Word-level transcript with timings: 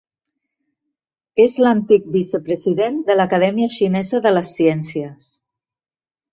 És 1.43 1.57
l'antic 1.65 2.07
vicepresident 2.15 2.99
de 3.11 3.19
l'Acadèmia 3.19 3.71
Xinesa 3.77 4.25
de 4.27 4.35
les 4.41 4.53
Ciències. 4.59 5.33